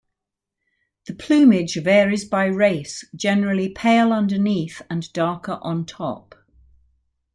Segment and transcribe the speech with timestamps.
[1.05, 6.33] The plumage varies by race, generally pale underneath and darker on top.